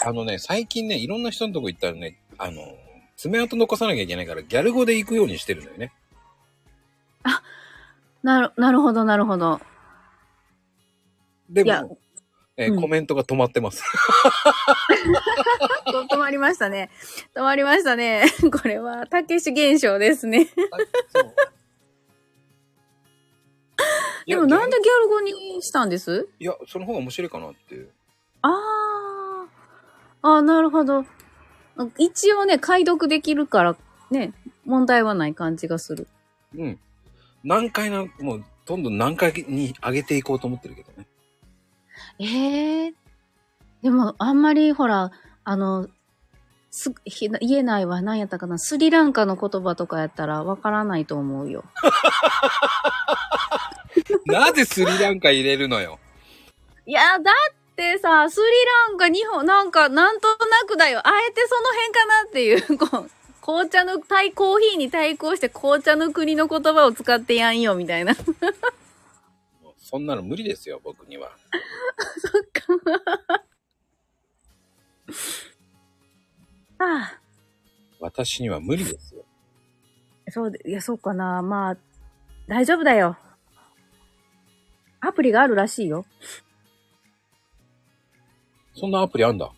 [0.04, 2.62] あのね、最近ね、いろんな人のとこ行ったらね、あの、
[3.16, 5.92] 爪痕残さなきゃいけないから、ギャル語で行くようにしてるのよね。
[8.22, 9.60] なる、なるほど、なるほど。
[11.48, 11.98] でも、
[12.62, 13.82] えうんコメントが止まってます。
[16.12, 16.90] 止まりましたね。
[17.34, 18.26] 止まりましたね。
[18.52, 20.44] これは、たけし現象ですね。
[20.44, 20.52] そ
[21.20, 21.34] う
[24.26, 26.28] いでやもなんでギャル語にしたんです？
[26.38, 27.90] いや、その方が面白いかなっていう。
[28.42, 29.48] あー。
[30.22, 31.06] あー、なるほど。
[31.96, 33.74] 一応ね、解読できるから、
[34.10, 34.34] ね、
[34.66, 36.06] 問題はない感じがする。
[36.54, 36.78] うん。
[37.42, 41.06] 何回な、もう、どんどん何回に上げていこうと思ってるけどね。
[42.20, 42.94] ええ
[43.82, 45.10] でも、あんまり、ほら、
[45.42, 45.88] あの、
[46.70, 48.02] す、ひ言えないわ。
[48.02, 48.58] 何やったかな？
[48.58, 51.64] スリランカの言葉とかやったらわからないと思うよ。
[54.26, 55.98] なぜスリランカ入れるのよ？
[56.86, 57.34] いや、だっ
[57.74, 58.46] てさ、スリ
[58.90, 61.00] ランカ、日本、なんか、なんとなくだよ。
[61.02, 68.14] あえてその辺かなっていう、 こう、紅茶の対、コーヒーに対抗して紅茶の国の言葉を使ってやんよ、みたいな。
[69.90, 71.32] そんなの無理ですよ、僕には。
[76.78, 77.18] あ
[77.98, 79.24] 私には無理ですよ。
[80.28, 81.42] あ、そうで、いや、そうかな。
[81.42, 81.76] まあ、
[82.46, 83.16] 大丈夫だよ。
[85.00, 86.06] アプリがあるらしいよ。
[88.74, 89.50] そんなアプリあんだ？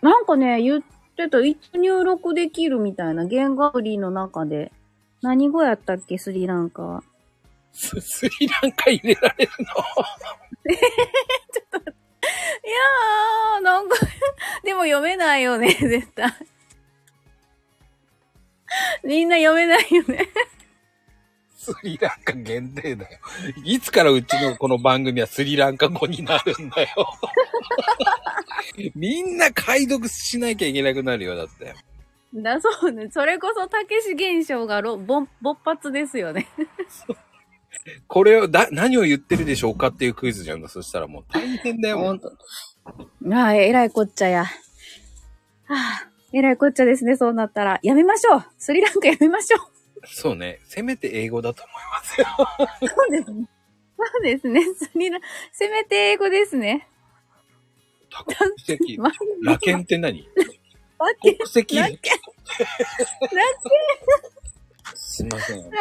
[0.00, 0.82] なんかね、言っ
[1.16, 4.70] てた、いつ入力できるみたいな言語アプリの中で。
[5.22, 7.02] 何語やったっけ、スリランカは。
[7.78, 9.66] ススリランカ入れられるの？
[12.64, 13.96] いやー、なんか、
[14.64, 16.32] でも読めないよね、 絶対。
[19.04, 20.26] みんな読めないよね。
[21.54, 23.18] スリランカ限定だよ。
[23.62, 26.88] いつからうちのこの番組はスリランカ語になるんだよ。
[28.94, 31.74] みんな解読しなきゃいけなくなるよ、だって。
[32.34, 33.08] だそうね。
[33.10, 36.48] それこそ、たけし現象がろぼん勃発ですよね。
[38.08, 40.68] これを、だ、何を言ってるでしょうかっていうクイズじゃんだ。
[40.68, 41.98] そしたらもう大変だよ。
[41.98, 42.32] ほんと。
[43.32, 44.44] ああ、えらいこっちゃや。
[44.44, 44.50] は
[45.68, 47.80] あ、えらいこっちゃですね、そうなったら。
[47.82, 49.60] やめましょうスリランカやめましょう
[50.06, 50.60] そうね。
[50.64, 52.26] せめて英語だと思いますよ。
[52.88, 53.48] そうですね。
[53.98, 54.60] そうですね。
[54.74, 55.18] スリラ、
[55.52, 56.88] せめて英語ですね。
[58.10, 58.98] 多国籍。
[58.98, 59.10] ま
[59.42, 60.28] ラケンって何？
[61.22, 61.76] 国籍？
[61.76, 61.98] ラケン
[65.16, 65.70] すいません。
[65.70, 65.78] ラ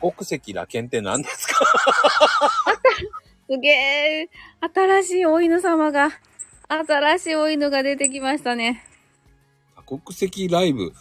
[0.00, 1.62] 国籍ラケンって何ですか？
[3.50, 4.30] ンすげえ。
[4.74, 6.08] 新しいお犬様が、
[6.66, 8.82] 新しいお犬が出てきましたね。
[9.76, 10.94] 多国籍ライブ、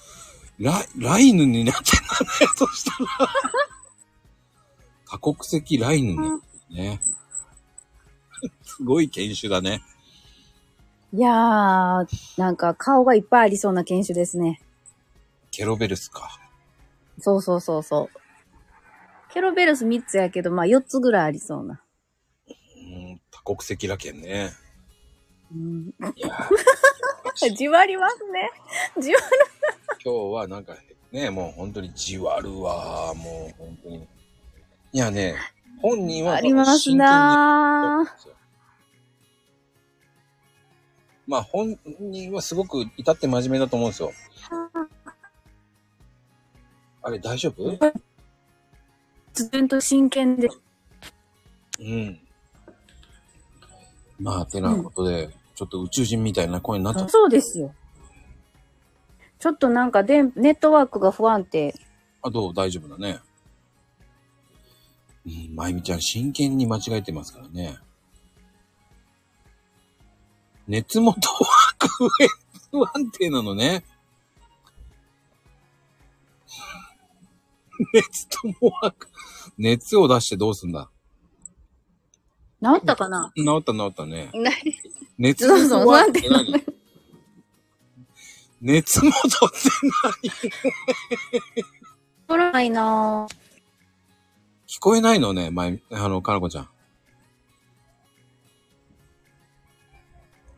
[0.59, 2.51] ラ、ライヌになってんだね。
[2.57, 2.91] そした
[3.23, 3.29] ら。
[5.11, 7.01] 多国籍ライヌになってるね。
[8.65, 9.81] すごい犬種だね。
[11.13, 14.59] いやー、なんか顔がいっぱいありそうな犬種ですね。
[15.51, 16.37] ケロベルスか。
[17.19, 18.19] そうそうそうそう。
[19.31, 21.81] ケロベルス3つやけど、まあ4つぐらいありそうな。
[22.47, 22.51] う
[23.13, 24.51] ん、多国籍ラケンね。
[25.51, 28.51] うん、いやー じわりますね。
[28.99, 29.19] じわ
[30.03, 30.75] 今日はなんか
[31.11, 33.13] ね、もう本当にじわるわ。
[33.15, 34.07] もう本当に。
[34.91, 35.35] いやね、
[35.81, 38.29] 本人はありますなー。
[41.27, 44.11] まあ本人はすごく至って真面目だと思うんですよ。
[47.09, 47.71] あれ大丈夫？
[49.29, 50.47] 自然と真剣で。
[51.79, 52.19] うん。
[54.19, 57.09] まあ、てなことで、ちょっと宇宙人みたいな声になっちゃった。
[57.09, 57.73] そうですよ。
[59.39, 61.73] ちょっとなんかでネットワークが不安定。
[62.21, 62.53] あ、どう？
[62.53, 63.19] 大丈夫だね。
[65.25, 67.79] うん、まゆみちゃん真剣に間違えてますからね。
[70.67, 71.47] 熱元は
[72.69, 73.83] 不安定なのね。
[77.93, 79.09] 熱ともわく、
[79.57, 80.89] 熱を出してどうすんだ？
[82.61, 83.31] 治ったかな？
[83.35, 84.29] 治った治ったね。
[84.33, 84.81] ない。
[85.17, 86.63] 熱そうそなの何
[88.61, 89.69] 熱元って
[92.27, 93.35] ほらないなぁ。
[94.67, 96.69] 聞こえないのね、まゆ、あの、かなこちゃん。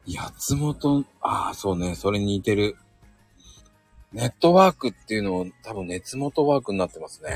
[0.08, 2.76] 八つ元、ああ、そうね、それに似てる。
[4.14, 7.30] ネットワークっていうのを多分熱元ワークになってますね。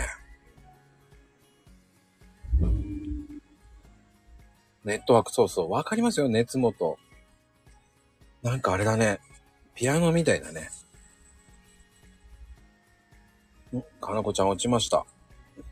[4.84, 6.98] ネットワーク、そうそう、わかりますよ、熱元。
[8.44, 9.20] なんかあれだね。
[9.74, 10.70] ピアノみたいだね。
[13.76, 15.06] んかなこちゃん落ちました。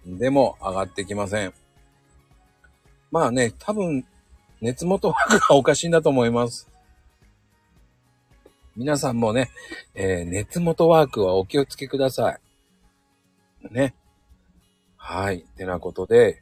[0.05, 1.53] でも上がってきません。
[3.11, 4.05] まあね、多分、
[4.61, 6.72] 熱元ワークがおかしいんだと思います。
[8.75, 9.51] 皆さんもね、
[9.93, 13.73] えー熱元ワークはお気をつけください。
[13.73, 13.93] ね。
[14.97, 15.41] はい。
[15.41, 16.41] ってなことで、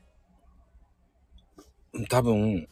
[2.10, 2.67] 多分、ん？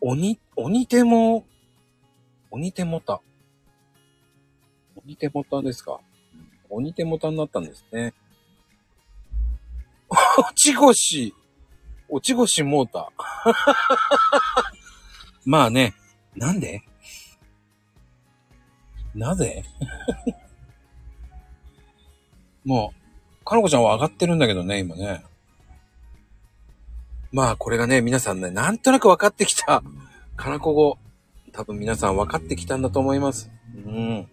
[0.00, 1.46] 鬼、鬼手も、
[2.50, 3.20] 鬼手もた。
[5.04, 6.00] 鬼手もたですか？
[6.68, 8.14] 鬼手もたになったんですね。
[10.10, 11.34] 落ち腰。
[12.08, 13.54] 落ち腰モーター。
[15.48, 15.94] まあね、
[16.36, 16.82] なんで？
[19.14, 19.64] なぜ？
[22.66, 22.92] も
[23.40, 25.24] う、かのこちゃんは上がってるんだけどね、今ね。
[27.32, 29.82] まあ、これがね、皆さんね、なんとなく分かってきた。
[30.36, 30.98] かなこ語。
[31.52, 33.50] 多分皆さん分かってきたんだと思います。
[33.74, 34.28] うん。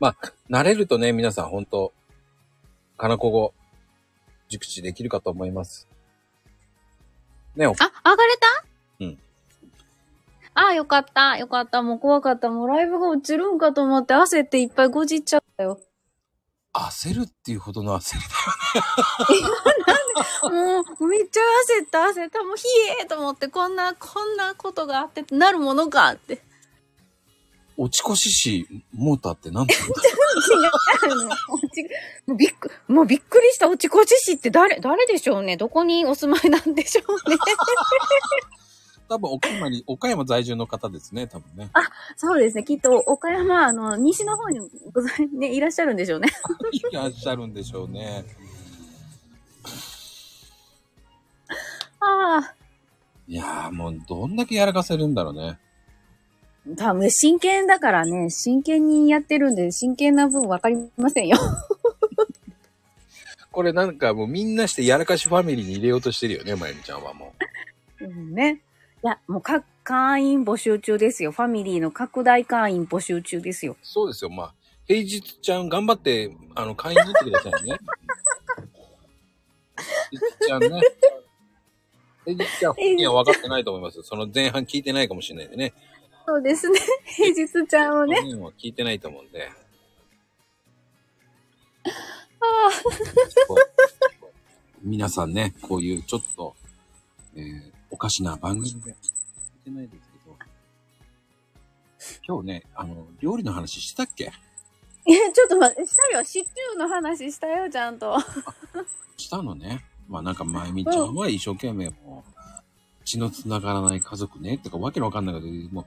[0.00, 0.16] まあ、
[0.50, 1.92] 慣れるとね、皆さん本当
[2.96, 3.54] かなこ語、
[4.48, 5.86] 熟知できるかと思います。
[7.56, 8.46] ね、おあ、上がれた？
[9.00, 9.18] うん。
[10.54, 11.36] あ、よかった。
[11.36, 11.82] よかった。
[11.82, 12.50] もう怖かった。
[12.50, 15.80] もうライブが落ちるんかと思って焦っていっぱいごじっちゃったよ。
[16.72, 18.22] 焦るっていうほどの焦り
[20.42, 20.50] だ。
[20.50, 21.40] もう、めっちゃ
[21.80, 22.42] 焦った、焦った。
[22.42, 22.64] もう、ひ
[23.00, 26.42] えーと思って、こんな、こんなことがあって、なるものかって。
[27.76, 30.70] 落ち越しし、モーターって何て言うんだ
[31.08, 31.28] 違う
[32.28, 32.36] の。
[32.36, 33.68] びっく、もうびっくりした。
[33.68, 35.56] 落ちこちしって誰、誰でしょうね。
[35.56, 37.36] どこにお住まいなんでしょうね。
[39.08, 41.70] 多分岡山に、岡山在住の方ですね、多分ね。
[42.16, 42.64] そうですね。
[42.64, 44.60] きっと、岡山、あの、西の方に
[44.92, 46.28] ござい、ね、いらっしゃるんでしょうね。
[46.72, 48.24] いらっしゃるんでしょうね。
[52.00, 52.54] ああ。
[53.26, 55.58] いやーもうどんだけやらかせるんだろうね。
[56.76, 61.36] 多分、真剣だからね、真剣にやってるんで、真剣な分わかりませんよ。
[63.52, 67.34] これなんかもうみんなしてやらかしファミリーに入れようとしてるよね、まゆみちゃんはも
[68.00, 68.04] う。
[68.04, 68.62] うんね。
[69.04, 71.30] いや、もう、か、会員募集中ですよ。
[71.30, 73.76] ファミリーの拡大会員募集中ですよ。
[73.82, 74.54] そうですよ、まあ。
[74.86, 77.78] 平日ちゃん頑張って、あの、会員になってくださいね。
[80.10, 80.80] 平日ちゃんね。
[82.24, 84.02] 平日ちゃん本人は分かってないと思います。
[84.02, 85.74] その前半聞いてないかもしれないんでね。
[86.26, 86.78] そうですね。
[87.04, 88.16] 平日ちゃんをね。
[88.20, 89.50] 本人は聞いてないと思うんで。
[91.86, 91.90] あ
[94.82, 96.54] 皆さんね、こういうちょっと、
[97.34, 98.96] えー、おかしな番組で、
[99.54, 100.36] 見てないですけど、
[102.26, 104.30] 今日ね、あの、料理の話したっけ？
[105.06, 106.24] え、ちょっと待って、したよ。
[106.24, 108.16] シチューの話したよ、ちゃんと。
[109.16, 109.84] したのね。
[110.08, 112.33] まあなんか、まゆみちゃんは一生懸命もう、
[113.04, 115.84] 血の繋がらない家族ね、とかわけのわかんないけど、もう、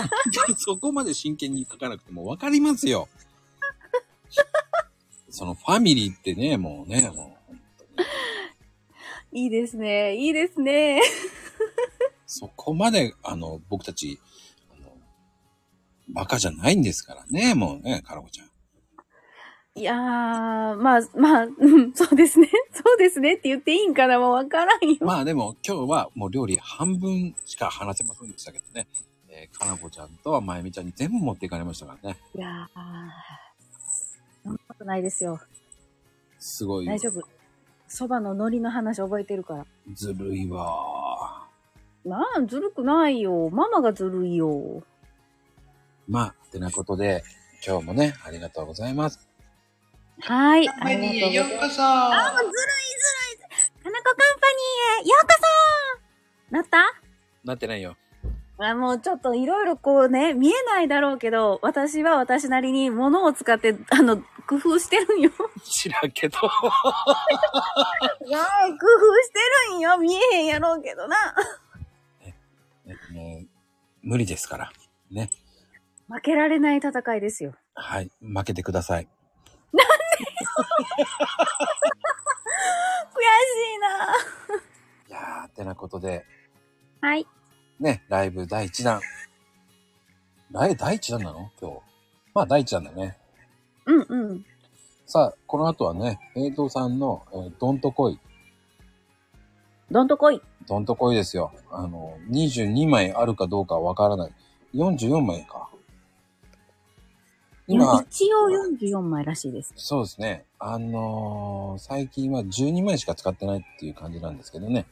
[0.56, 3.08] そこまで真剣に書かなくてもわかりますよ。
[5.30, 10.16] そのファミリーってね、もうね、もう、いいですね。
[10.16, 11.02] いいですね。
[12.26, 14.20] そこまで、あの、僕たち、
[14.70, 14.96] あの、
[16.08, 18.50] バカじゃないんですからね、もうね、カラコちゃん。
[19.76, 19.96] いやー、
[20.76, 22.48] まあ、まあ、うん、そうですね。
[22.72, 24.98] そうですねって言っていいんかなもうわからんよ。
[25.00, 28.86] まあでも今日はもう料理半分しか話せませんでしたけどね。
[29.28, 32.16] えー、かなこちゃんとはまゆみちゃんに全部持っていかれましたからね。
[32.36, 32.78] いやー、
[34.44, 35.40] そんなことないですよ。
[36.38, 36.86] すごい。
[36.86, 37.20] 大丈夫。
[37.88, 39.66] そばの海苔の話覚えてるから。
[39.92, 41.48] ずるいわ
[42.04, 43.50] なん、ずるくないよ。
[43.50, 44.48] ママがずるいよ。
[44.48, 44.82] ー。
[46.06, 47.24] まあ、てなことで、
[47.66, 49.33] 今日もね、ありがとうございます。
[50.20, 50.66] はい。
[50.66, 51.82] カンパニーへありがとうようこそ。
[51.82, 52.56] あ、もうずるいず
[53.30, 53.46] る
[53.80, 53.82] い。
[53.82, 55.32] かなこカンパニーへようこ
[56.50, 56.78] そなった？
[57.44, 57.96] なってないよ。
[58.56, 65.32] あもうちょっといろいろこうね、見えないだろうけど、私は私なりに物を使って、あの、工夫してるんよ。
[65.64, 66.38] 知らんけど。
[66.38, 69.40] いやー工夫して
[69.72, 69.98] るんよ。
[69.98, 71.16] 見えへんやろうけどな。
[72.22, 72.36] ね
[73.12, 73.48] もう、
[74.02, 74.72] 無理ですから。
[75.10, 75.30] ね。
[76.08, 77.54] 負けられない戦いですよ。
[77.74, 78.10] はい。
[78.20, 79.08] 負けてください。
[79.74, 79.82] 悔
[83.16, 83.22] し
[83.74, 83.88] いな
[85.08, 86.24] いやー、てなことで、
[87.00, 87.26] はい。
[87.80, 89.00] ね、ライブ第1弾。
[90.52, 91.50] ライブ第1弾なの？
[91.60, 91.80] 今日。
[92.34, 93.18] まあ、第1弾だね。
[93.86, 94.46] うんうん。
[95.06, 98.18] さあ、この後はね、平等さんの、えーどんとこい。
[99.90, 100.40] どんとこい。
[100.66, 101.52] どんとこいですよ。
[101.70, 104.32] あの、22枚あるかどうかわからない。
[104.74, 105.68] 44枚か。
[107.66, 109.72] 今、一応44枚らしいです。
[109.76, 110.44] そうですね。
[110.58, 114.86] あのー最近は12枚しか使ってないっていう感じなんですけどね。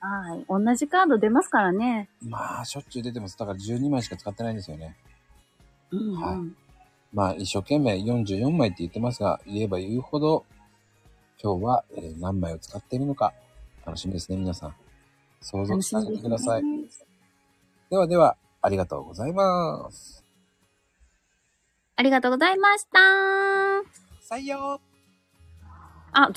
[0.00, 0.44] はい。
[0.48, 2.08] 同じカード出ますからね。
[2.22, 3.38] まあ、しょっちゅう出てます。
[3.38, 4.96] だから12枚しか使ってないんですよね。
[5.90, 6.20] うん、うん。
[6.20, 6.38] はい
[7.12, 10.44] まあ、一生懸命44枚って言ってますが、言えば言うほど、
[11.42, 13.32] 今日は、えー何枚を使っているのか、
[13.86, 14.74] 楽しみですね、皆さん。
[15.40, 16.62] 想像楽ししてあげてください。
[16.62, 16.84] ね。
[17.90, 20.17] ではでは、ありがとうございます。
[21.98, 23.00] ありがとうございました。
[24.36, 24.80] 採用
[26.12, 26.34] あ、ず